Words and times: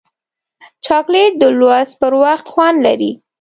چاکلېټ 0.85 1.31
د 1.41 1.43
لوست 1.59 1.93
پر 2.01 2.13
وخت 2.23 2.45
خوند 2.53 2.77
لري. 2.87 3.11